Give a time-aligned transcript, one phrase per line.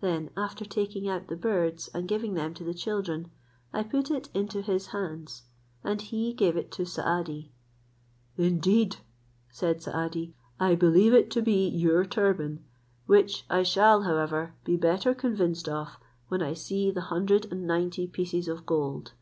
[0.00, 3.30] Then after taking out the birds, and giving them to the children,
[3.72, 5.44] I put it into his hands,
[5.84, 7.52] and he gave it to Saadi.
[8.36, 8.96] "Indeed,"
[9.48, 12.64] said Saadi, "I believe it to be your turban;
[13.06, 18.08] which I shall, however, be better convinced of when I see the hundred and ninety
[18.08, 19.12] pieces of gold."